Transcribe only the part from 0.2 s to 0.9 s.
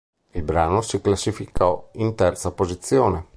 Il brano